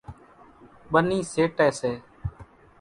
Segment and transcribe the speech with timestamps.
[0.91, 1.91] ٻنِي سيٽيَ سي۔